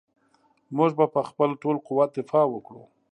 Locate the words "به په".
0.97-1.21